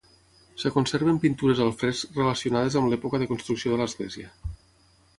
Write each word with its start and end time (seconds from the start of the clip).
Es 0.59 0.63
conserven 0.77 1.19
pintures 1.25 1.61
al 1.67 1.75
fresc 1.83 2.17
relacionades 2.21 2.81
amb 2.83 2.93
l'època 2.95 3.23
de 3.25 3.31
construcció 3.35 3.75
de 3.77 3.83
l'església. 3.85 4.35